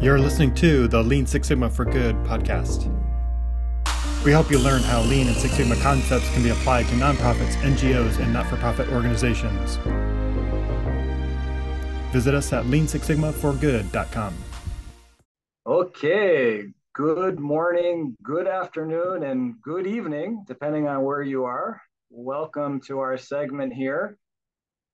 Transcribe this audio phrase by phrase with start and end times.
[0.00, 2.86] You're listening to the Lean Six Sigma for Good podcast.
[4.24, 7.56] We help you learn how Lean and Six Sigma concepts can be applied to nonprofits,
[7.56, 9.74] NGOs, and not for profit organizations.
[12.12, 14.34] Visit us at leansixsigmaforgood.com.
[15.66, 16.62] Okay,
[16.92, 21.82] good morning, good afternoon, and good evening, depending on where you are.
[22.08, 24.16] Welcome to our segment here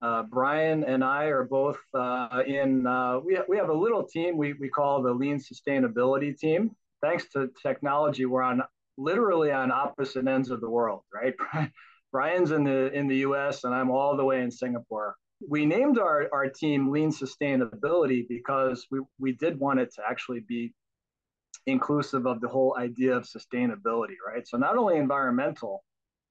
[0.05, 4.37] uh, Brian and I are both uh, in, uh, we, we have a little team
[4.37, 6.73] we, we call the Lean Sustainability Team.
[7.01, 8.63] Thanks to technology, we're on
[8.99, 11.35] literally on opposite ends of the world, right?
[12.13, 15.17] Brian's in the, in the US and I'm all the way in Singapore.
[15.49, 20.41] We named our, our team Lean Sustainability because we, we did want it to actually
[20.41, 20.75] be
[21.67, 24.47] inclusive of the whole idea of sustainability, right?
[24.47, 25.83] So not only environmental,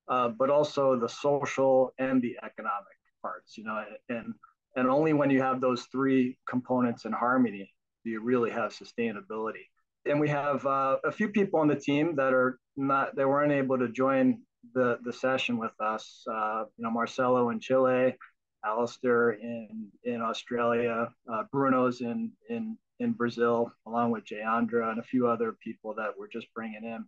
[0.08, 4.36] uh, but also the social and the economic parts, you know, and
[4.76, 7.72] and only when you have those three components in harmony
[8.04, 9.66] do you really have sustainability.
[10.06, 13.54] And we have uh, a few people on the team that are not they weren't
[13.54, 14.42] able to join
[14.74, 16.24] the the session with us.
[16.30, 18.16] Uh, you know, Marcelo in Chile,
[18.66, 25.04] Alistair in in Australia, uh, Bruno's in in in Brazil, along with Jayandra and a
[25.04, 27.06] few other people that we're just bringing in.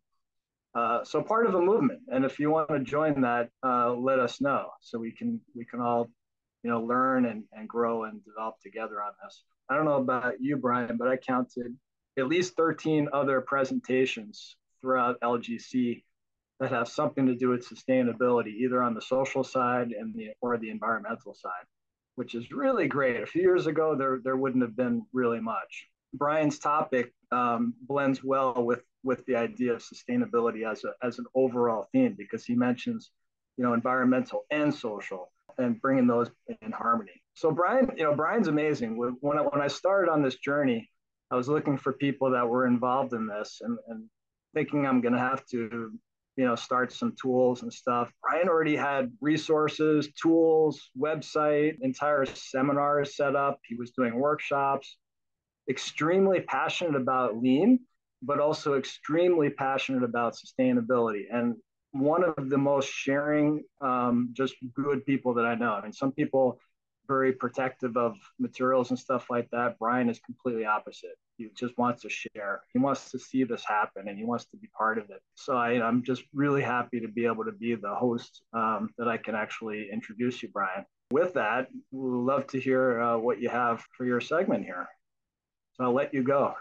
[0.75, 2.01] Uh, so part of a movement.
[2.09, 5.63] And if you want to join that, uh, let us know so we can we
[5.63, 6.09] can all,
[6.63, 9.43] you know, learn and, and grow and develop together on this.
[9.69, 11.77] I don't know about you, Brian, but I counted
[12.17, 16.03] at least 13 other presentations throughout LGC
[16.59, 20.57] that have something to do with sustainability, either on the social side and the or
[20.57, 21.65] the environmental side,
[22.15, 23.21] which is really great.
[23.21, 25.87] A few years ago, there there wouldn't have been really much.
[26.17, 31.25] Brian's topic um, blends well with with the idea of sustainability as a as an
[31.35, 33.11] overall theme because he mentions,
[33.57, 36.29] you know, environmental and social and bringing those
[36.61, 37.21] in harmony.
[37.33, 38.97] So Brian, you know, Brian's amazing.
[38.97, 40.89] When I, when I started on this journey,
[41.31, 44.05] I was looking for people that were involved in this and, and
[44.53, 45.91] thinking I'm going to have to,
[46.37, 48.11] you know, start some tools and stuff.
[48.21, 53.59] Brian already had resources, tools, website, entire seminars set up.
[53.67, 54.97] He was doing workshops,
[55.69, 57.79] extremely passionate about lean
[58.25, 61.23] but also extremely passionate about sustainability.
[61.31, 61.55] And
[61.91, 65.73] one of the most sharing um, just good people that i know.
[65.73, 66.59] I mean some people
[67.07, 69.77] very protective of materials and stuff like that.
[69.77, 71.15] Brian is completely opposite.
[71.37, 72.61] He just wants to share.
[72.73, 75.21] He wants to see this happen and he wants to be part of it.
[75.35, 79.07] So I, am just really happy to be able to be the host um, that
[79.07, 80.83] i can actually introduce you brian.
[81.11, 84.87] With that we'd love to hear uh, what you have for your segment here
[85.77, 86.55] so i'll let you go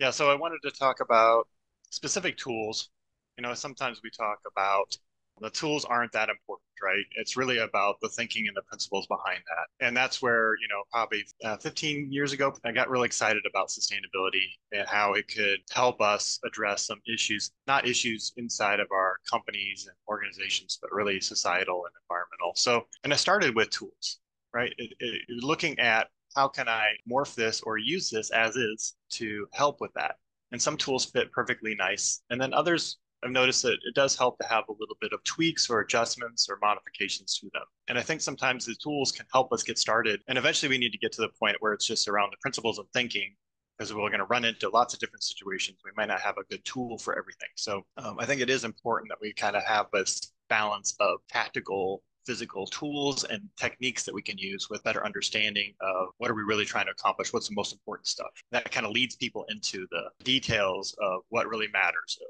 [0.00, 1.46] yeah, so I wanted to talk about
[1.90, 2.88] specific tools.
[3.36, 4.96] You know, sometimes we talk about
[5.42, 7.04] the tools aren't that important, right?
[7.16, 9.86] It's really about the thinking and the principles behind that.
[9.86, 13.68] And that's where, you know, probably uh, 15 years ago, I got really excited about
[13.68, 19.16] sustainability and how it could help us address some issues, not issues inside of our
[19.30, 22.52] companies and organizations, but really societal and environmental.
[22.56, 24.18] So, and I started with tools,
[24.54, 24.72] right?
[24.78, 29.46] It, it, looking at how can I morph this or use this as is to
[29.52, 30.16] help with that?
[30.52, 32.22] And some tools fit perfectly nice.
[32.30, 35.22] And then others, I've noticed that it does help to have a little bit of
[35.24, 37.64] tweaks or adjustments or modifications to them.
[37.88, 40.20] And I think sometimes the tools can help us get started.
[40.28, 42.78] And eventually we need to get to the point where it's just around the principles
[42.78, 43.34] of thinking
[43.76, 45.78] because we're going to run into lots of different situations.
[45.84, 47.48] We might not have a good tool for everything.
[47.56, 51.20] So um, I think it is important that we kind of have this balance of
[51.30, 56.34] tactical physical tools and techniques that we can use with better understanding of what are
[56.34, 58.30] we really trying to accomplish what's the most important stuff.
[58.52, 62.26] That kind of leads people into the details of what really matters uh,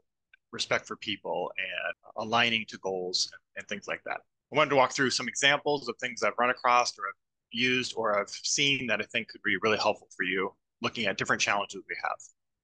[0.53, 4.21] respect for people and aligning to goals and, and things like that.
[4.53, 7.15] I wanted to walk through some examples of things i've run across or i've
[7.53, 10.53] used or i've seen that i think could be really helpful for you
[10.83, 12.17] looking at different challenges we have.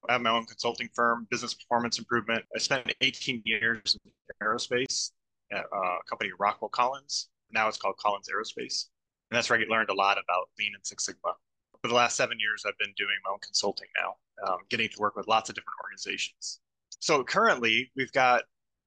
[0.09, 2.45] I have my own consulting firm, business performance improvement.
[2.55, 5.11] I spent 18 years in aerospace
[5.53, 7.29] at a company Rockwell Collins.
[7.51, 8.87] Now it's called Collins Aerospace.
[9.31, 11.35] And that's where I learned a lot about Lean and Six Sigma.
[11.83, 14.15] For the last seven years, I've been doing my own consulting now,
[14.47, 16.61] um, getting to work with lots of different organizations.
[17.01, 18.45] So currently, we've got,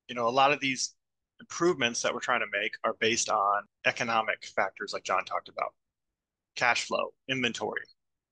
[0.07, 0.95] you know, a lot of these
[1.39, 5.73] improvements that we're trying to make are based on economic factors like John talked about,
[6.55, 7.81] cash flow, inventory,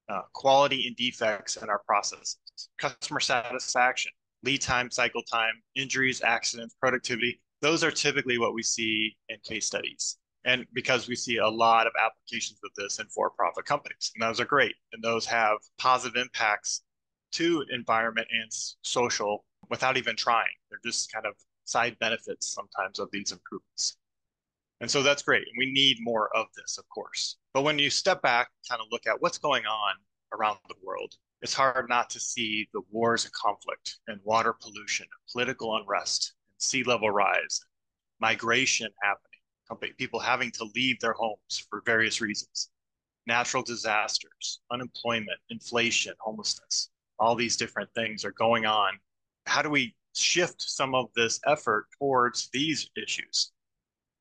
[0.10, 2.38] uh, quality and defects in our processes,
[2.78, 4.12] customer satisfaction,
[4.44, 9.66] lead time, cycle time, injuries, accidents, productivity those are typically what we see in case
[9.66, 10.18] studies.
[10.46, 14.22] And because we see a lot of applications of this in for profit companies, and
[14.28, 14.76] those are great.
[14.94, 16.84] And those have positive impacts
[17.34, 18.50] to environment and
[18.82, 20.54] social without even trying.
[20.70, 21.34] They're just kind of
[21.66, 23.98] side benefits sometimes of these improvements.
[24.80, 25.44] And so that's great.
[25.58, 27.38] We need more of this, of course.
[27.54, 29.96] But when you step back, kind of look at what's going on
[30.34, 35.08] around the world, it's hard not to see the wars and conflict and water pollution,
[35.32, 37.62] political unrest, and sea level rise,
[38.20, 42.70] migration happening, people having to leave their homes for various reasons,
[43.26, 46.90] natural disasters, unemployment, inflation, homelessness.
[47.20, 48.94] All these different things are going on.
[49.46, 53.52] How do we shift some of this effort towards these issues?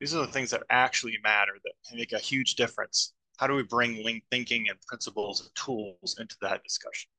[0.00, 3.62] These are the things that actually matter that make a huge difference how do we
[3.62, 7.10] bring lean thinking and principles and tools into that discussion?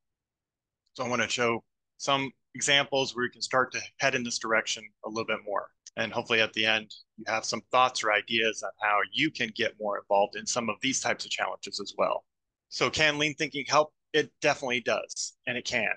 [0.93, 1.63] So I want to show
[1.97, 5.68] some examples where you can start to head in this direction a little bit more.
[5.95, 9.51] And hopefully at the end, you have some thoughts or ideas on how you can
[9.56, 12.25] get more involved in some of these types of challenges as well.
[12.69, 13.94] So can lean thinking help?
[14.12, 15.94] It definitely does, and it can.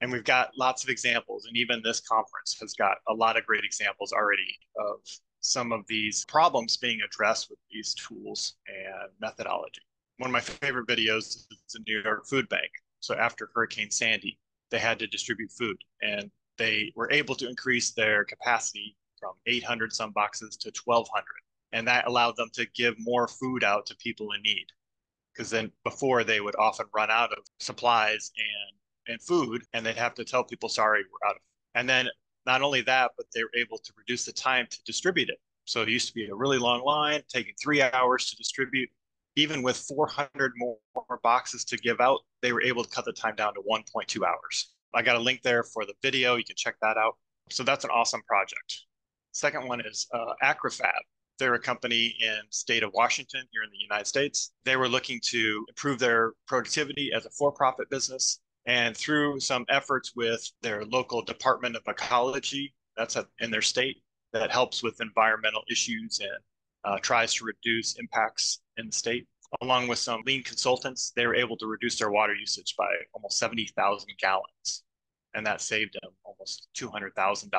[0.00, 3.44] And we've got lots of examples, and even this conference has got a lot of
[3.44, 5.00] great examples already of
[5.40, 9.82] some of these problems being addressed with these tools and methodology.
[10.18, 12.70] One of my favorite videos is the New York Food Bank.
[13.00, 14.38] So after Hurricane Sandy,
[14.70, 19.92] they had to distribute food and they were able to increase their capacity from 800
[19.92, 21.24] some boxes to 1200
[21.72, 24.66] and that allowed them to give more food out to people in need
[25.32, 28.78] because then before they would often run out of supplies and
[29.12, 31.42] and food and they'd have to tell people sorry we're out of
[31.74, 32.08] and then
[32.48, 35.38] not only that, but they were able to reduce the time to distribute it.
[35.66, 38.88] So it used to be a really long line, taking three hours to distribute.
[39.38, 40.78] Even with 400 more
[41.22, 44.74] boxes to give out, they were able to cut the time down to 1.2 hours.
[44.92, 46.34] I got a link there for the video.
[46.34, 47.14] You can check that out.
[47.48, 48.80] So that's an awesome project.
[49.30, 50.90] Second one is uh, Acrofab.
[51.38, 54.54] They're a company in state of Washington here in the United States.
[54.64, 60.16] They were looking to improve their productivity as a for-profit business and through some efforts
[60.16, 64.02] with their local Department of Ecology, that's in their state,
[64.32, 66.38] that helps with environmental issues and
[66.84, 69.26] uh, tries to reduce impacts in the state.
[69.60, 73.38] Along with some lean consultants, they were able to reduce their water usage by almost
[73.38, 74.84] 70,000 gallons.
[75.34, 77.50] And that saved them almost $200,000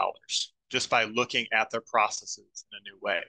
[0.70, 3.22] just by looking at their processes in a new way.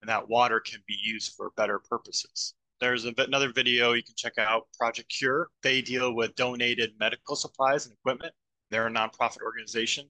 [0.00, 2.54] And that water can be used for better purposes.
[2.80, 5.48] There's a, another video you can check out, Project Cure.
[5.62, 8.34] They deal with donated medical supplies and equipment.
[8.70, 10.08] They're a nonprofit organization,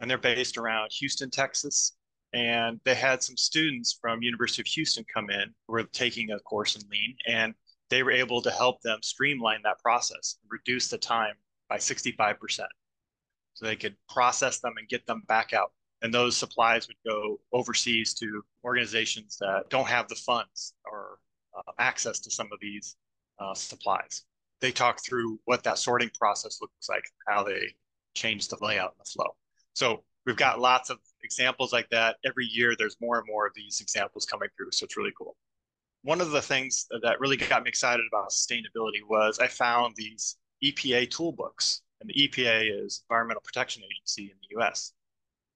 [0.00, 1.96] and they're based around Houston, Texas.
[2.36, 6.38] And they had some students from University of Houston come in who were taking a
[6.40, 7.54] course in lean, and
[7.88, 11.34] they were able to help them streamline that process, reduce the time
[11.70, 12.36] by 65%.
[13.54, 15.72] So they could process them and get them back out.
[16.02, 21.18] And those supplies would go overseas to organizations that don't have the funds or
[21.56, 22.96] uh, access to some of these
[23.38, 24.24] uh, supplies.
[24.60, 27.74] They talk through what that sorting process looks like, how they
[28.14, 29.36] change the layout and the flow.
[29.72, 32.16] So we've got lots of examples like that.
[32.24, 34.70] Every year, there's more and more of these examples coming through.
[34.72, 35.36] So it's really cool.
[36.02, 40.36] One of the things that really got me excited about sustainability was I found these
[40.64, 44.92] EPA toolbooks, and the EPA is Environmental Protection Agency in the US.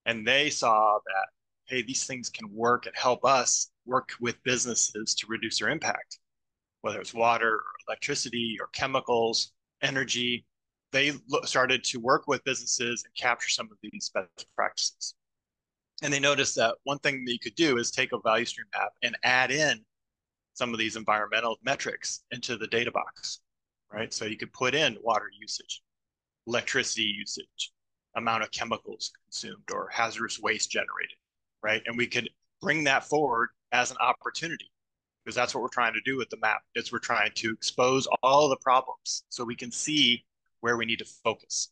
[0.06, 1.28] And they saw that,
[1.66, 6.18] hey, these things can work and help us work with businesses to reduce their impact,
[6.80, 9.52] whether it's water, or electricity, or chemicals,
[9.82, 10.44] energy.
[10.92, 11.12] They
[11.44, 15.14] started to work with businesses and capture some of these best practices.
[16.02, 18.66] And they noticed that one thing that you could do is take a value stream
[18.74, 19.84] map and add in
[20.54, 23.40] some of these environmental metrics into the data box,
[23.92, 24.12] right?
[24.12, 25.82] So you could put in water usage,
[26.46, 27.72] electricity usage,
[28.16, 31.16] amount of chemicals consumed, or hazardous waste generated,
[31.62, 31.82] right?
[31.86, 32.28] And we could
[32.60, 34.70] bring that forward as an opportunity
[35.24, 38.08] because that's what we're trying to do with the map is we're trying to expose
[38.22, 40.24] all the problems so we can see
[40.60, 41.70] where we need to focus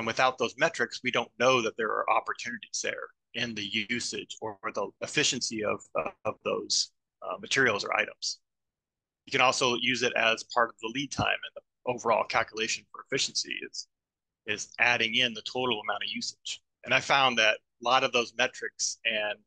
[0.00, 4.36] and without those metrics we don't know that there are opportunities there in the usage
[4.40, 5.80] or the efficiency of,
[6.24, 6.92] of those
[7.22, 8.40] uh, materials or items
[9.26, 12.84] you can also use it as part of the lead time and the overall calculation
[12.90, 13.86] for efficiency is
[14.46, 18.12] is adding in the total amount of usage and i found that a lot of
[18.12, 19.38] those metrics and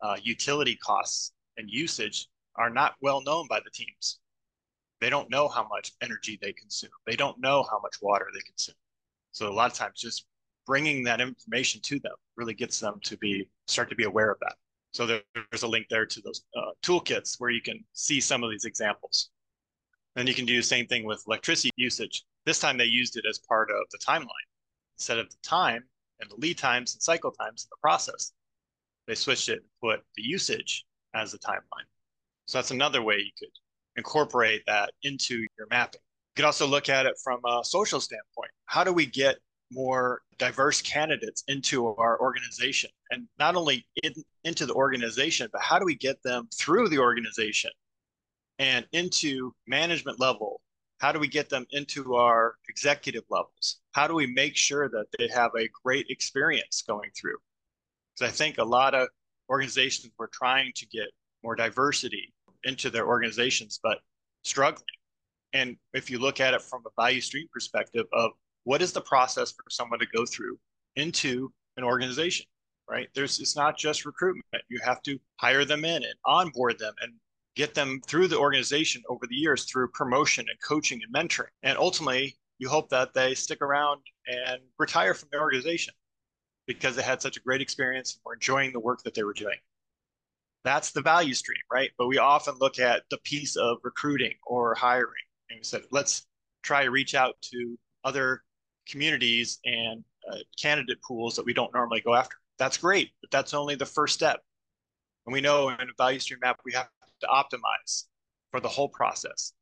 [0.00, 4.18] uh, utility costs and usage are not well known by the teams.
[5.00, 6.90] They don't know how much energy they consume.
[7.06, 8.74] They don't know how much water they consume.
[9.38, 10.26] So a lot of times, just
[10.66, 14.40] bringing that information to them really gets them to be start to be aware of
[14.40, 14.56] that.
[14.90, 15.20] So there,
[15.52, 18.64] there's a link there to those uh, toolkits where you can see some of these
[18.64, 19.30] examples.
[20.16, 22.24] Then you can do the same thing with electricity usage.
[22.46, 24.48] This time they used it as part of the timeline
[24.96, 25.84] instead of the time
[26.18, 28.32] and the lead times and cycle times in the process
[29.06, 31.86] they switched it and put the usage as the timeline.
[32.46, 33.52] So that's another way you could
[33.94, 36.00] incorporate that into your mapping.
[36.02, 38.50] You could also look at it from a social standpoint.
[38.68, 39.38] How do we get
[39.72, 44.12] more diverse candidates into our organization and not only in,
[44.44, 47.70] into the organization, but how do we get them through the organization
[48.58, 50.60] and into management level
[50.98, 53.80] How do we get them into our executive levels?
[53.92, 57.38] How do we make sure that they have a great experience going through?
[58.14, 59.08] Because I think a lot of
[59.48, 61.08] organizations were trying to get
[61.42, 62.34] more diversity
[62.64, 64.00] into their organizations, but
[64.42, 64.84] struggling.
[65.52, 68.32] And if you look at it from a value stream perspective of
[68.68, 70.58] what is the process for someone to go through
[70.96, 72.44] into an organization,
[72.86, 73.08] right?
[73.14, 74.44] There's it's not just recruitment.
[74.68, 77.14] You have to hire them in and onboard them and
[77.56, 81.48] get them through the organization over the years through promotion and coaching and mentoring.
[81.62, 85.94] And ultimately, you hope that they stick around and retire from the organization
[86.66, 89.32] because they had such a great experience and were enjoying the work that they were
[89.32, 89.56] doing.
[90.64, 91.88] That's the value stream, right?
[91.96, 96.26] But we often look at the piece of recruiting or hiring and we said, let's
[96.62, 98.42] try to reach out to other
[98.88, 102.36] communities and uh, candidate pools that we don't normally go after.
[102.58, 104.40] That's great, but that's only the first step.
[105.26, 106.88] And we know in a value stream map, we have
[107.20, 108.04] to optimize
[108.50, 109.52] for the whole process.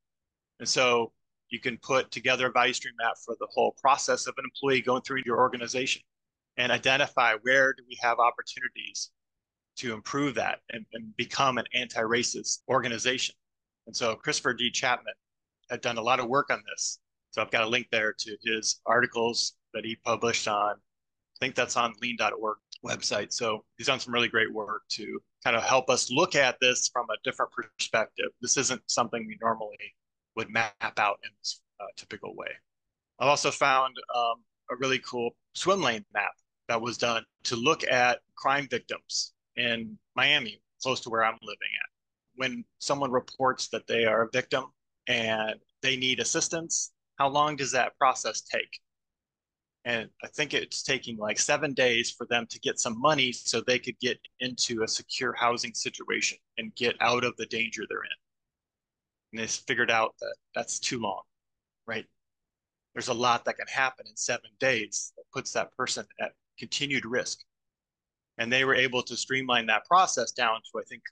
[0.60, 1.12] And so
[1.50, 4.80] you can put together a value stream map for the whole process of an employee
[4.80, 6.02] going through your organization
[6.56, 9.10] and identify where do we have opportunities
[9.76, 13.34] to improve that and, and become an anti-racist organization.
[13.86, 14.70] And so Christopher D.
[14.70, 15.14] Chapman
[15.70, 16.98] had done a lot of work on this.
[17.36, 21.54] So I've got a link there to his articles that he published on, I think
[21.54, 23.30] that's on lean.org website.
[23.30, 26.88] So he's done some really great work to kind of help us look at this
[26.90, 28.30] from a different perspective.
[28.40, 29.76] This isn't something we normally
[30.34, 32.48] would map out in this uh, typical way.
[33.20, 36.32] I've also found um, a really cool swim lane map
[36.68, 41.68] that was done to look at crime victims in Miami, close to where I'm living
[41.82, 41.90] at.
[42.36, 44.64] When someone reports that they are a victim
[45.06, 48.80] and they need assistance, how long does that process take?
[49.84, 53.60] And I think it's taking like seven days for them to get some money so
[53.60, 58.02] they could get into a secure housing situation and get out of the danger they're
[58.02, 58.10] in.
[59.32, 61.22] And they figured out that that's too long,
[61.86, 62.04] right?
[62.94, 67.04] There's a lot that can happen in seven days that puts that person at continued
[67.04, 67.38] risk.
[68.38, 71.02] And they were able to streamline that process down to, I think,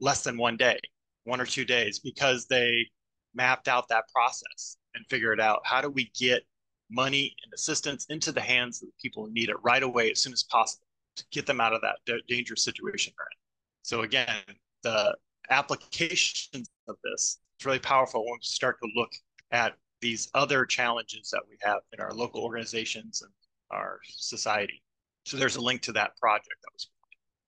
[0.00, 0.78] less than one day,
[1.24, 2.86] one or two days, because they
[3.34, 6.42] mapped out that process and figure it out how do we get
[6.90, 10.22] money and assistance into the hands of the people who need it right away as
[10.22, 10.84] soon as possible
[11.16, 11.96] to get them out of that
[12.28, 13.38] dangerous situation they're in.
[13.82, 14.42] So again,
[14.82, 15.16] the
[15.50, 19.10] applications of this is really powerful when we start to look
[19.52, 23.30] at these other challenges that we have in our local organizations and
[23.70, 24.82] our society.
[25.26, 26.88] So there's a link to that project that was.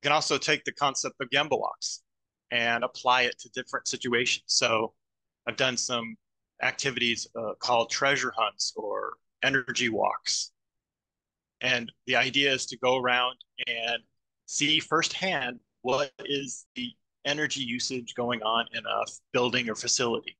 [0.02, 1.58] You can also take the concept of Gemba
[2.50, 4.44] and apply it to different situations.
[4.46, 4.92] So
[5.46, 6.16] I've done some
[6.62, 10.52] activities uh, called treasure hunts or energy walks.
[11.60, 14.02] And the idea is to go around and
[14.46, 16.90] see firsthand what is the
[17.24, 20.36] energy usage going on in a building or facility.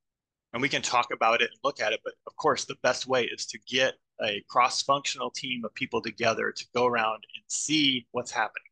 [0.53, 2.01] And we can talk about it and look at it.
[2.05, 6.03] But of course, the best way is to get a cross functional team of people
[6.03, 8.72] together to go around and see what's happening.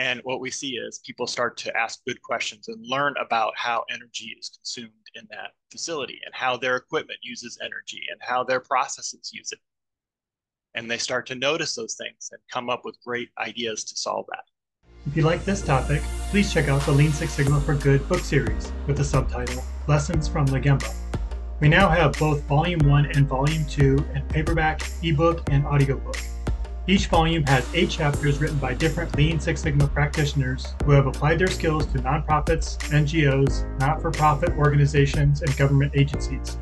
[0.00, 3.84] And what we see is people start to ask good questions and learn about how
[3.90, 8.60] energy is consumed in that facility and how their equipment uses energy and how their
[8.60, 9.58] processes use it.
[10.74, 14.24] And they start to notice those things and come up with great ideas to solve
[14.30, 14.44] that.
[15.06, 18.20] If you like this topic, please check out the Lean Six Sigma for Good book
[18.20, 20.94] series with the subtitle Lessons from the Gemba.
[21.60, 26.16] We now have both Volume 1 and Volume 2 in paperback, ebook, and audiobook.
[26.86, 31.38] Each volume has eight chapters written by different Lean Six Sigma practitioners who have applied
[31.38, 36.58] their skills to nonprofits, NGOs, not for profit organizations, and government agencies.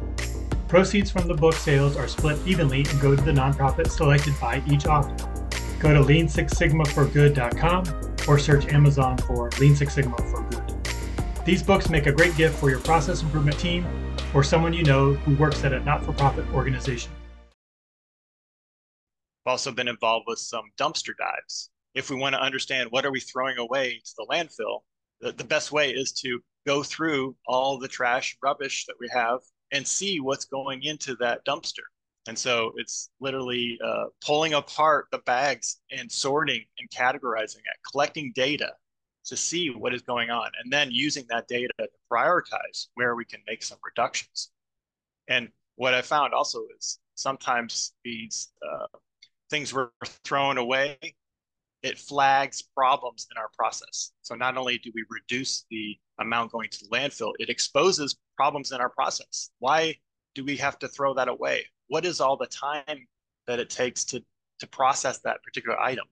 [0.66, 4.60] Proceeds from the book sales are split evenly and go to the nonprofit selected by
[4.68, 5.14] each author.
[5.78, 7.84] Go to lean6sigmaforgood.com
[8.26, 10.64] or search Amazon for Lean Six Sigma for Good.
[11.46, 13.86] These books make a great gift for your process improvement team
[14.34, 17.12] or someone you know who works at a not for profit organization
[19.48, 21.70] also been involved with some dumpster dives.
[21.94, 24.80] If we want to understand what are we throwing away to the landfill,
[25.20, 29.40] the, the best way is to go through all the trash rubbish that we have
[29.72, 31.86] and see what's going into that dumpster.
[32.26, 38.32] And so it's literally uh, pulling apart the bags and sorting and categorizing it, collecting
[38.34, 38.72] data
[39.24, 43.24] to see what is going on, and then using that data to prioritize where we
[43.24, 44.50] can make some reductions.
[45.28, 48.86] And what I found also is sometimes these uh,
[49.50, 49.92] things were
[50.24, 50.98] thrown away,
[51.82, 54.12] it flags problems in our process.
[54.22, 58.72] So not only do we reduce the amount going to the landfill, it exposes problems
[58.72, 59.50] in our process.
[59.58, 59.96] Why
[60.34, 61.66] do we have to throw that away?
[61.88, 63.06] What is all the time
[63.46, 64.22] that it takes to,
[64.58, 66.06] to process that particular item?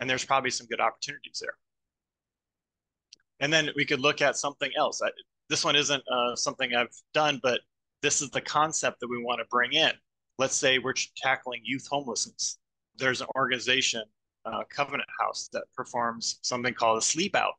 [0.00, 1.54] And there's probably some good opportunities there.
[3.40, 5.02] And then we could look at something else.
[5.02, 5.10] I,
[5.48, 7.60] this one isn't uh, something I've done, but
[8.02, 9.92] this is the concept that we want to bring in.
[10.40, 12.56] Let's say we're tackling youth homelessness.
[12.96, 14.02] There's an organization,
[14.46, 17.52] uh, Covenant House, that performs something called a sleep out,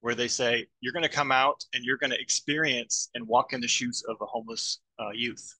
[0.00, 3.52] where they say, you're going to come out and you're going to experience and walk
[3.52, 5.54] in the shoes of a homeless uh, youth.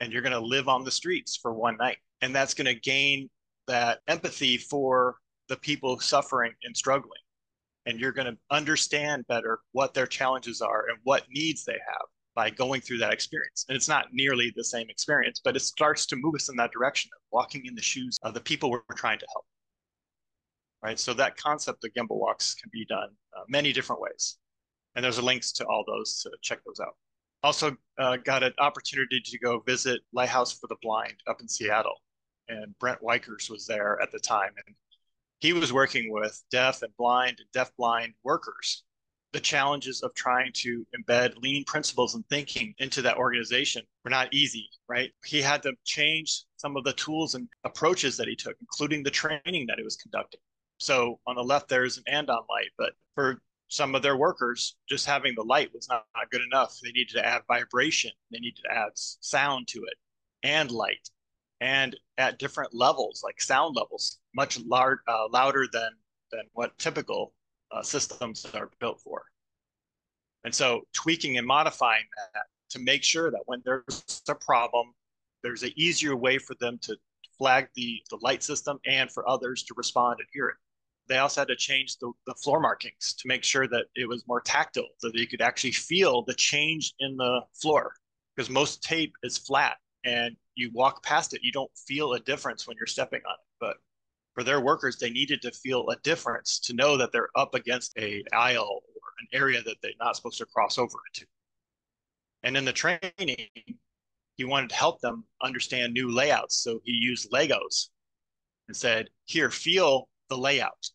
[0.00, 1.98] And you're going to live on the streets for one night.
[2.22, 3.28] And that's going to gain
[3.66, 5.16] that empathy for
[5.50, 7.20] the people suffering and struggling.
[7.84, 12.06] And you're going to understand better what their challenges are and what needs they have
[12.34, 13.64] by going through that experience.
[13.68, 16.70] And it's not nearly the same experience, but it starts to move us in that
[16.70, 19.44] direction of walking in the shoes of the people we're trying to help.
[20.82, 20.98] Right.
[20.98, 24.38] So that concept of Gemba walks can be done uh, many different ways.
[24.94, 26.94] And there's links to all those to check those out.
[27.42, 31.96] Also, uh, got an opportunity to go visit Lighthouse for the Blind up in Seattle.
[32.48, 34.50] And Brent Wykers was there at the time.
[34.66, 34.74] And
[35.40, 38.84] he was working with deaf and blind and deaf blind workers
[39.32, 44.32] the challenges of trying to embed lean principles and thinking into that organization were not
[44.32, 45.10] easy, right?
[45.24, 49.10] He had to change some of the tools and approaches that he took, including the
[49.10, 50.40] training that he was conducting.
[50.78, 55.06] So on the left, there's an andon light, but for some of their workers, just
[55.06, 56.76] having the light was not, not good enough.
[56.82, 59.94] They needed to add vibration, they needed to add sound to it
[60.42, 61.08] and light
[61.60, 65.90] and at different levels, like sound levels, much lar- uh, louder than,
[66.32, 67.32] than what typical
[67.72, 69.22] uh, systems are built for.
[70.44, 74.94] And so tweaking and modifying that to make sure that when there's a problem,
[75.42, 76.96] there's an easier way for them to
[77.36, 80.56] flag the, the light system and for others to respond and hear it.
[81.08, 84.26] They also had to change the, the floor markings to make sure that it was
[84.28, 87.94] more tactile, so they could actually feel the change in the floor.
[88.36, 92.66] Because most tape is flat and you walk past it, you don't feel a difference
[92.66, 93.46] when you're stepping on it.
[93.58, 93.76] But
[94.40, 97.92] for their workers, they needed to feel a difference to know that they're up against
[97.98, 101.26] a aisle or an area that they're not supposed to cross over into.
[102.42, 103.48] And in the training,
[104.36, 106.56] he wanted to help them understand new layouts.
[106.56, 107.88] So he used Legos
[108.66, 110.88] and said, Here, feel the layout.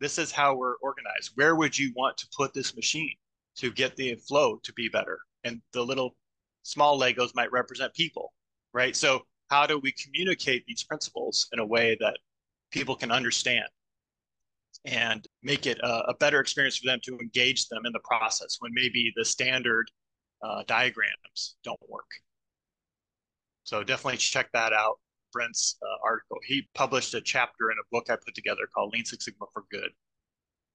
[0.00, 1.30] This is how we're organized.
[1.36, 3.14] Where would you want to put this machine
[3.58, 5.20] to get the flow to be better?
[5.44, 6.16] And the little
[6.64, 8.32] small Legos might represent people,
[8.74, 8.96] right?
[8.96, 12.18] So, how do we communicate these principles in a way that
[12.70, 13.66] people can understand
[14.84, 18.56] and make it a, a, better experience for them to engage them in the process
[18.60, 19.90] when maybe the standard
[20.42, 22.10] uh, diagrams don't work.
[23.64, 24.98] So definitely check that out.
[25.32, 26.38] Brent's uh, article.
[26.46, 29.64] He published a chapter in a book I put together called Lean Six Sigma for
[29.70, 29.90] Good.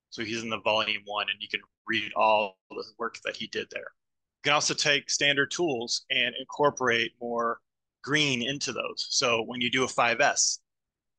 [0.10, 3.48] So he's in the volume one, and you can read all the work that he
[3.48, 3.82] did there.
[3.82, 7.60] You can also take standard tools and incorporate more
[8.04, 9.08] green into those.
[9.10, 10.60] So when you do a 5S,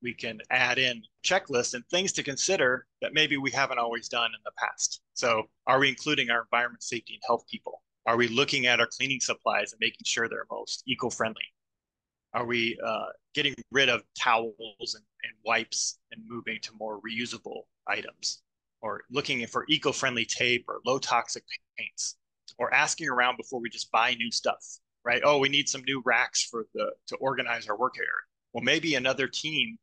[0.04, 4.30] we can add in checklists and things to consider that maybe we haven't always done
[4.32, 5.00] in the past.
[5.14, 7.82] So, are we including our environment, safety, and health people?
[8.06, 11.42] Are we looking at our cleaning supplies and making sure they're most eco friendly?
[12.34, 17.62] Are we uh, getting rid of towels and, and wipes and moving to more reusable
[17.88, 18.42] items?
[18.82, 21.44] Or looking for eco friendly tape or low toxic
[21.78, 22.16] paints?
[22.58, 24.62] Or asking around before we just buy new stuff,
[25.02, 25.22] right?
[25.24, 28.10] Oh, we need some new racks for the to organize our work area.
[28.52, 29.78] Well, maybe another team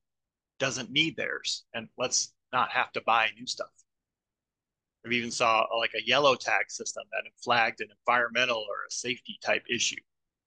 [0.61, 3.71] doesn't need theirs and let's not have to buy new stuff.
[5.03, 9.39] We even saw like a yellow tag system that flagged an environmental or a safety
[9.43, 9.99] type issue.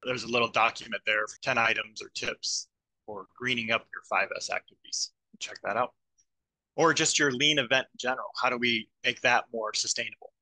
[0.05, 2.69] There's a little document there for 10 items or tips
[3.05, 5.11] for greening up your 5S activities.
[5.41, 5.93] Check that out.
[6.77, 8.29] Or just your lean event in general.
[8.41, 10.33] How do we make that more sustainable?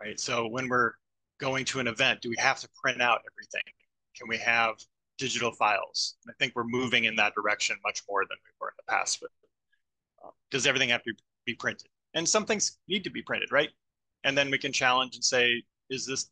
[0.00, 0.18] Right.
[0.18, 0.92] So when we're
[1.38, 3.70] going to an event, do we have to print out everything?
[4.16, 4.76] Can we have
[5.20, 6.16] digital files.
[6.26, 9.20] I think we're moving in that direction much more than we were in the past.
[9.20, 9.30] But
[10.24, 11.12] uh, does everything have to
[11.44, 11.88] be printed?
[12.14, 13.68] And some things need to be printed, right?
[14.24, 16.30] And then we can challenge and say, is this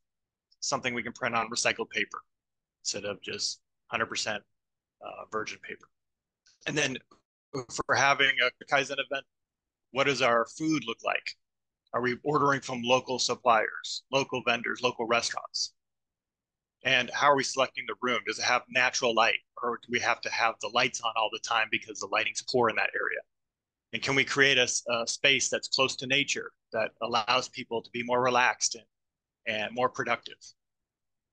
[0.60, 2.22] something we can print on recycled paper
[2.82, 3.60] instead of just
[3.92, 4.40] 100% uh,
[5.30, 5.86] virgin paper?
[6.66, 6.96] And then
[7.52, 9.24] for having a Kaizen event,
[9.92, 11.36] what does our food look like?
[11.92, 15.74] Are we ordering from local suppliers, local vendors, local restaurants?
[16.84, 18.20] And how are we selecting the room?
[18.26, 21.28] Does it have natural light or do we have to have the lights on all
[21.32, 23.20] the time because the lighting's poor in that area?
[23.92, 27.90] And can we create a, a space that's close to nature that allows people to
[27.90, 28.84] be more relaxed and,
[29.46, 30.36] and more productive?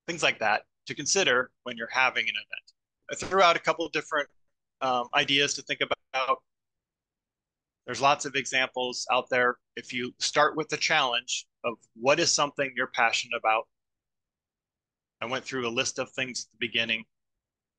[0.07, 2.71] Things like that to consider when you're having an event.
[3.11, 4.29] I threw out a couple of different
[4.81, 6.39] um, ideas to think about.
[7.85, 9.57] There's lots of examples out there.
[9.75, 13.67] If you start with the challenge of what is something you're passionate about,
[15.21, 17.03] I went through a list of things at the beginning.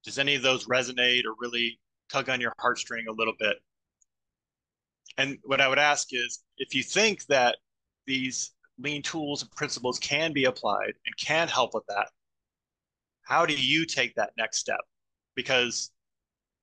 [0.04, 1.78] Does any of those resonate or really
[2.10, 3.56] tug on your heartstring a little bit?
[5.18, 7.56] And what I would ask is if you think that
[8.06, 12.08] these lean tools and principles can be applied and can help with that,
[13.22, 14.80] how do you take that next step?
[15.34, 15.90] Because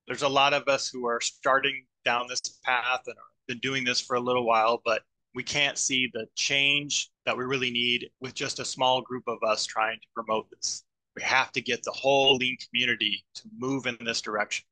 [0.06, 3.84] there's a lot of us who are starting down this path and have been doing
[3.84, 5.02] this for a little while, but
[5.34, 9.38] we can't see the change that we really need with just a small group of
[9.46, 10.84] us trying to promote this.
[11.16, 14.64] We have to get the whole lean community to move in this direction.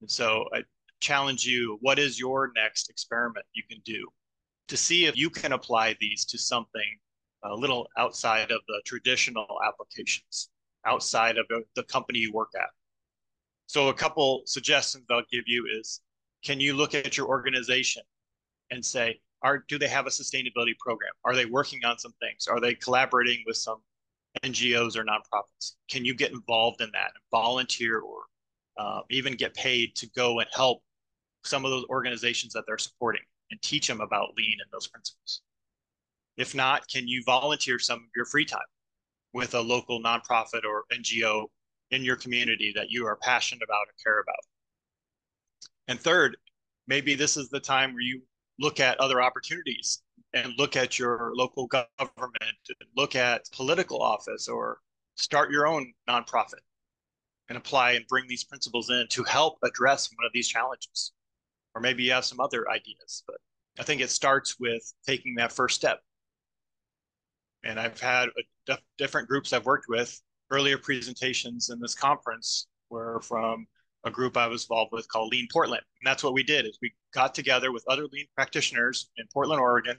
[0.00, 0.62] And so I
[1.00, 4.08] challenge you what is your next experiment you can do
[4.68, 6.98] to see if you can apply these to something
[7.44, 10.50] a little outside of the traditional applications,
[10.84, 12.68] outside of the company you work at.
[13.66, 16.00] So, a couple suggestions I'll give you is
[16.44, 18.02] can you look at your organization
[18.70, 21.12] and say, are do they have a sustainability program?
[21.24, 22.46] Are they working on some things?
[22.46, 23.78] Are they collaborating with some
[24.42, 25.72] NGOs or nonprofits?
[25.90, 28.22] Can you get involved in that and volunteer or
[28.78, 30.82] uh, even get paid to go and help
[31.44, 35.42] some of those organizations that they're supporting and teach them about lean and those principles?
[36.36, 38.60] If not, can you volunteer some of your free time
[39.32, 41.46] with a local nonprofit or NGO
[41.90, 44.36] in your community that you are passionate about and care about?
[45.88, 46.36] And third,
[46.86, 48.22] maybe this is the time where you
[48.58, 52.56] look at other opportunities and look at your local government,
[52.96, 54.78] look at political office, or
[55.14, 56.60] start your own nonprofit
[57.48, 61.12] and apply and bring these principles in to help address one of these challenges.
[61.74, 63.36] Or maybe you have some other ideas, but
[63.78, 66.00] I think it starts with taking that first step.
[67.62, 68.28] And I've had
[68.98, 70.20] different groups I've worked with.
[70.50, 73.66] Earlier presentations in this conference were from
[74.06, 75.82] a group I was involved with called Lean Portland.
[76.00, 79.60] And that's what we did is we got together with other lean practitioners in Portland,
[79.60, 79.96] Oregon.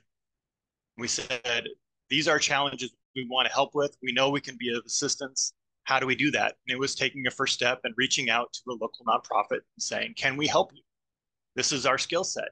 [0.98, 1.68] We said,
[2.10, 3.98] these are challenges we want to help with.
[4.02, 5.54] We know we can be of assistance.
[5.84, 6.56] How do we do that?
[6.66, 9.80] And it was taking a first step and reaching out to a local nonprofit and
[9.80, 10.82] saying, can we help you?
[11.56, 12.50] This is our skill set.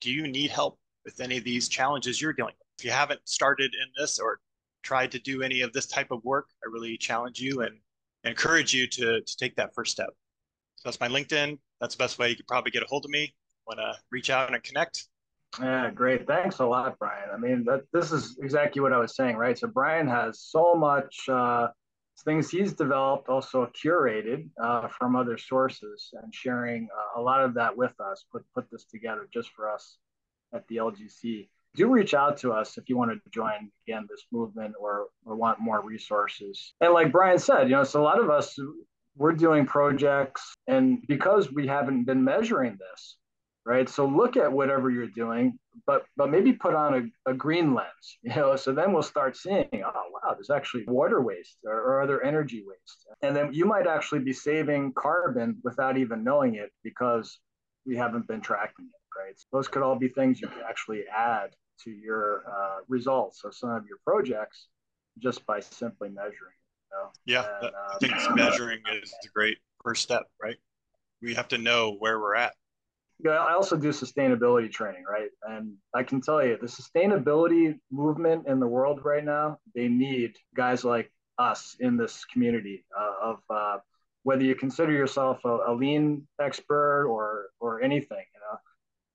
[0.00, 2.66] Do you need help with any of these challenges you're dealing with?
[2.80, 4.40] If you haven't started in this or
[4.82, 7.78] tried to do any of this type of work, I really challenge you and
[8.24, 10.10] encourage you to, to take that first step.
[10.80, 11.58] So that's my LinkedIn.
[11.78, 13.34] That's the best way you could probably get a hold of me.
[13.66, 15.08] Want to reach out and connect?
[15.60, 16.26] Yeah, great.
[16.26, 17.28] Thanks a lot, Brian.
[17.34, 19.58] I mean, that, this is exactly what I was saying, right?
[19.58, 21.68] So Brian has so much uh,
[22.24, 27.52] things he's developed, also curated uh, from other sources, and sharing uh, a lot of
[27.54, 28.24] that with us.
[28.32, 29.98] Put put this together just for us
[30.54, 31.50] at the LGC.
[31.76, 35.36] Do reach out to us if you want to join again this movement or or
[35.36, 36.72] want more resources.
[36.80, 38.58] And like Brian said, you know, so a lot of us
[39.20, 43.16] we're doing projects and because we haven't been measuring this
[43.66, 43.90] right?
[43.90, 48.06] So look at whatever you're doing but but maybe put on a, a green lens
[48.22, 48.56] you know?
[48.56, 52.64] So then we'll start seeing oh wow there's actually water waste or, or other energy
[52.66, 53.06] waste.
[53.22, 57.38] And then you might actually be saving carbon without even knowing it because
[57.86, 59.38] we haven't been tracking it right?
[59.38, 61.50] So those could all be things you can actually add
[61.84, 64.68] to your uh, results of some of your projects
[65.18, 66.59] just by simply measuring
[66.90, 67.10] know?
[67.24, 70.56] Yeah, and, I think uh, measuring is a great first step, right?
[71.22, 72.54] We have to know where we're at.
[73.22, 75.28] Yeah, I also do sustainability training, right?
[75.46, 80.36] And I can tell you the sustainability movement in the world right now, they need
[80.56, 83.78] guys like us in this community uh, of uh,
[84.22, 88.58] whether you consider yourself a, a, lean expert or or anything, you know.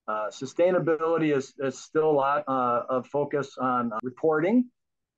[0.08, 4.70] Uh, sustainability is, is still a lot uh, of focus on reporting,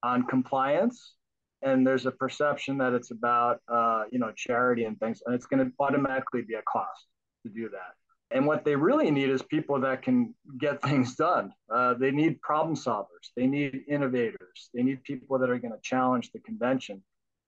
[0.02, 1.16] on compliance,
[1.62, 5.46] and there's a perception that it's about uh, you know charity and things and it's
[5.46, 7.08] going to automatically be a cost
[7.44, 7.94] to do that.
[8.30, 11.54] And what they really need is people that can get things done.
[11.74, 13.32] Uh, they need problem solvers.
[13.36, 14.70] They need innovators.
[14.74, 17.02] They need people that are going to challenge the convention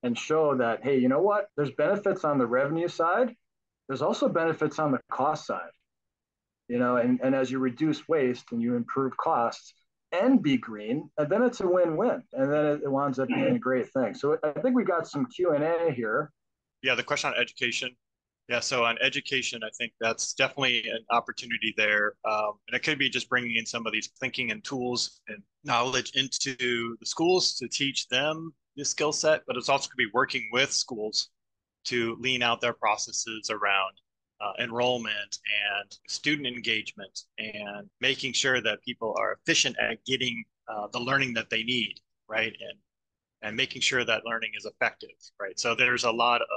[0.03, 1.47] and show that hey you know what?
[1.57, 3.35] There's benefits on the revenue side.
[3.87, 5.71] There's also benefits on the cost side.
[6.67, 9.73] You know and, and as you reduce waste and you improve costs
[10.11, 13.55] and be green, and then it's a win-win, and then it, it winds up being
[13.55, 14.13] a great thing.
[14.13, 16.31] So I think we got some Q and A here.
[16.81, 17.95] Yeah, the question on education.
[18.47, 22.97] Yeah, so on education, I think that's definitely an opportunity there, um, and it could
[22.97, 27.53] be just bringing in some of these thinking and tools and knowledge into the schools
[27.57, 31.29] to teach them this skill set, but it's also going to be working with schools
[31.85, 33.93] to lean out their processes around
[34.41, 35.39] uh, enrollment
[35.79, 41.33] and student engagement and making sure that people are efficient at getting uh, the learning
[41.33, 41.95] that they need,
[42.27, 42.53] right?
[42.53, 42.79] And
[43.41, 45.57] and making sure that learning is effective, right?
[45.57, 46.47] So there's a lot of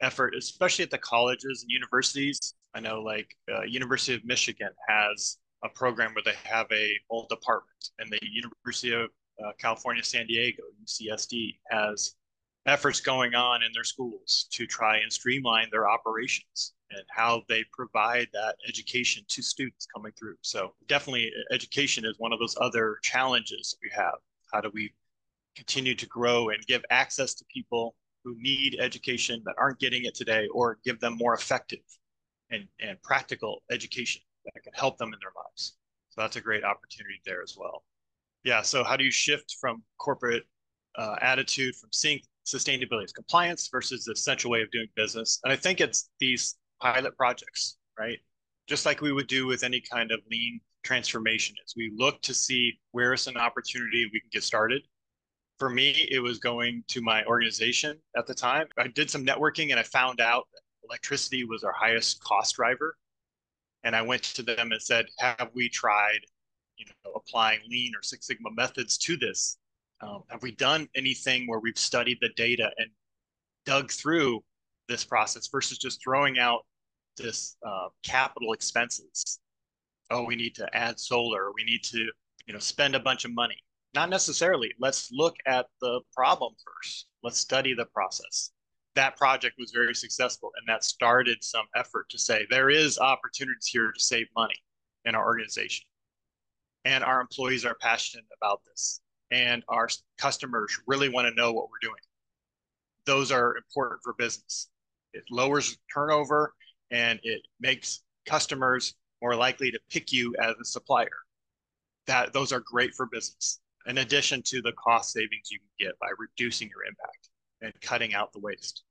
[0.00, 2.54] effort, especially at the colleges and universities.
[2.74, 7.26] I know, like uh, University of Michigan has a program where they have a whole
[7.28, 9.10] department, and the University of
[9.44, 12.14] uh, California, San Diego, UCSD, has
[12.66, 17.64] efforts going on in their schools to try and streamline their operations and how they
[17.72, 20.36] provide that education to students coming through.
[20.42, 24.14] So definitely education is one of those other challenges we have.
[24.52, 24.92] How do we
[25.56, 30.14] continue to grow and give access to people who need education that aren't getting it
[30.14, 31.80] today or give them more effective
[32.50, 35.76] and, and practical education that can help them in their lives.
[36.10, 37.84] So that's a great opportunity there as well.
[38.44, 38.62] Yeah.
[38.62, 40.44] So how do you shift from corporate
[40.96, 45.40] uh, attitude from seeing sustainability as compliance versus the essential way of doing business?
[45.44, 48.18] And I think it's these pilot projects, right?
[48.68, 52.34] Just like we would do with any kind of lean transformation is we look to
[52.34, 54.82] see where is an opportunity we can get started.
[55.58, 58.66] For me, it was going to my organization at the time.
[58.78, 60.44] I did some networking and I found out
[60.84, 62.96] electricity was our highest cost driver.
[63.84, 66.18] And I went to them and said, have we tried,
[66.76, 69.58] you know, applying lean or Six Sigma methods to this?
[70.00, 72.90] Um, have we done anything where we've studied the data and
[73.64, 74.42] dug through
[74.88, 76.60] this process versus just throwing out
[77.16, 79.40] this uh, capital expenses?
[80.10, 81.52] Oh, we need to add solar.
[81.52, 81.98] We need to,
[82.46, 83.56] you know, spend a bunch of money.
[83.94, 84.72] Not necessarily.
[84.78, 87.06] Let's look at the problem first.
[87.22, 88.50] Let's study the process
[88.96, 93.66] that project was very successful and that started some effort to say there is opportunities
[93.66, 94.56] here to save money
[95.04, 95.84] in our organization
[96.84, 101.68] and our employees are passionate about this and our customers really want to know what
[101.70, 102.00] we're doing
[103.04, 104.68] those are important for business
[105.16, 106.54] it lowers turnover
[106.90, 111.18] and it makes customers more likely to pick you as a supplier
[112.06, 115.98] that those are great for business in addition to the cost savings you can get
[115.98, 117.30] by reducing your impact
[117.62, 118.82] and cutting out the waste.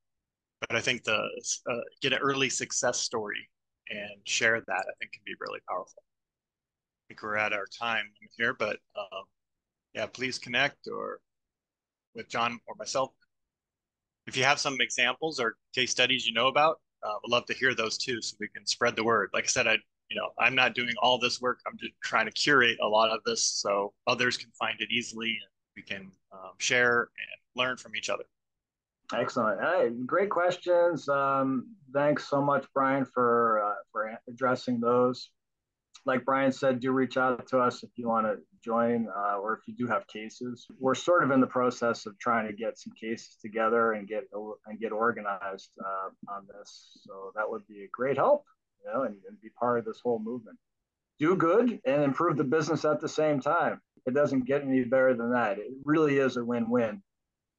[0.61, 1.29] But I think the
[1.69, 3.49] uh, get an early success story
[3.89, 6.01] and share that I think can be really powerful.
[6.01, 8.05] I think we're at our time
[8.37, 9.23] here, but um,
[9.93, 11.19] yeah, please connect or
[12.15, 13.11] with John or myself.
[14.27, 17.53] If you have some examples or case studies you know about, uh, would love to
[17.53, 19.29] hear those too, so we can spread the word.
[19.33, 19.77] Like I said, I
[20.09, 21.59] you know I'm not doing all this work.
[21.67, 25.29] I'm just trying to curate a lot of this so others can find it easily
[25.29, 28.23] and we can um, share and learn from each other.
[29.13, 29.61] Excellent.
[29.61, 31.07] Hey, great questions.
[31.07, 35.29] Um, thanks so much, Brian, for uh, for addressing those.
[36.05, 39.53] Like Brian said, do reach out to us if you want to join uh, or
[39.53, 40.67] if you do have cases.
[40.79, 44.25] We're sort of in the process of trying to get some cases together and get
[44.67, 46.99] and get organized uh, on this.
[47.05, 48.45] So that would be a great help,
[48.83, 50.57] you know, and, and be part of this whole movement.
[51.19, 53.81] Do good and improve the business at the same time.
[54.05, 55.57] It doesn't get any better than that.
[55.57, 57.01] It really is a win-win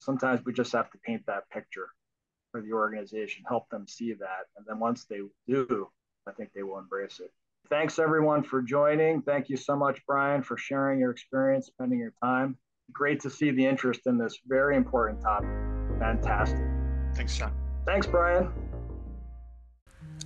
[0.01, 1.89] sometimes we just have to paint that picture
[2.53, 4.47] for the organization, help them see that.
[4.57, 5.89] And then once they do,
[6.27, 7.33] I think they will embrace it.
[7.69, 9.23] Thanks everyone for joining.
[9.23, 12.57] Thank you so much, Brian, for sharing your experience, spending your time.
[12.93, 15.49] Great to see the interest in this very important topic.
[15.99, 16.65] Fantastic.
[17.15, 17.53] Thanks, John.
[17.85, 18.53] Thanks, Brian.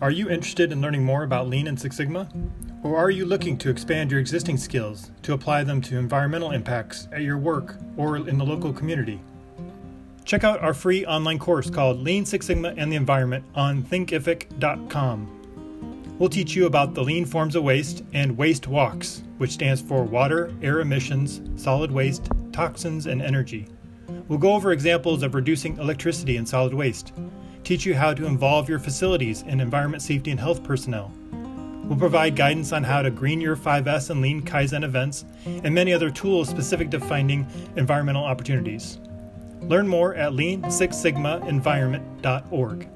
[0.02, 2.28] Are you interested in learning more about Lean and Six Sigma?
[2.82, 7.08] Or are you looking to expand your existing skills to apply them to environmental impacts
[7.12, 9.20] at your work or in the local community?
[10.24, 15.39] Check out our free online course called Lean Six Sigma and the Environment on thinkific.com.
[16.20, 20.04] We'll teach you about the lean forms of waste and waste walks, which stands for
[20.04, 23.66] water, air emissions, solid waste, toxins, and energy.
[24.28, 27.14] We'll go over examples of reducing electricity and solid waste,
[27.64, 31.10] teach you how to involve your facilities and environment safety and health personnel.
[31.84, 35.94] We'll provide guidance on how to green your 5S and Lean Kaizen events, and many
[35.94, 38.98] other tools specific to finding environmental opportunities.
[39.62, 42.88] Learn more at lean6sigmaenvironment.org.